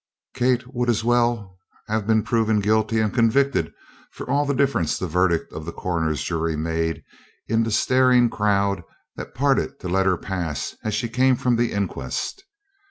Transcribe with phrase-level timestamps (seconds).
[0.33, 3.71] Kate would as well have been proven guilty and convicted,
[4.09, 7.03] for all the difference the verdict of the coroner's jury made
[7.47, 8.81] in the staring crowd
[9.15, 12.43] that parted to let her pass as she came from the inquest.